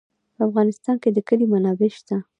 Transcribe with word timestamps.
په 0.35 0.41
افغانستان 0.49 0.95
کې 1.01 1.09
د 1.13 1.17
کلي 1.27 1.45
منابع 1.53 1.89
شته. 1.99 2.17